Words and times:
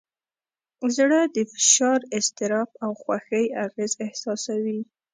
زړه 0.95 1.19
د 1.35 1.37
فشار، 1.51 1.99
اضطراب، 2.17 2.69
او 2.83 2.91
خوښۍ 3.01 3.45
اغېز 3.65 3.91
احساسوي. 4.05 4.81